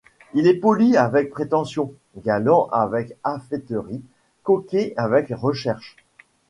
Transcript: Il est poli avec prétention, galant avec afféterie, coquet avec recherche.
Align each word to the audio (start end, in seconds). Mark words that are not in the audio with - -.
Il 0.33 0.47
est 0.47 0.55
poli 0.55 0.97
avec 0.97 1.29
prétention, 1.29 1.93
galant 2.17 2.65
avec 2.71 3.15
afféterie, 3.23 4.01
coquet 4.41 4.95
avec 4.97 5.27
recherche. 5.29 5.95